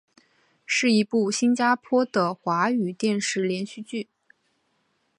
[0.65, 4.09] 是一部新加坡的的华语电视连续剧。